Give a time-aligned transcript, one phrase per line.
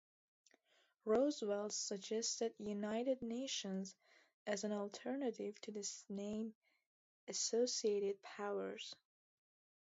[1.05, 3.95] Roosevelt suggested "United Nations"
[4.47, 6.55] as an alternative to the name
[7.27, 8.95] "Associated Powers".